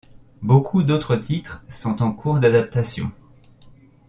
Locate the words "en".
2.01-2.11